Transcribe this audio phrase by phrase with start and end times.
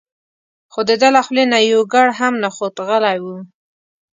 [0.71, 3.25] خو دده له خولې نه یو ګړ هم نه خوت غلی و.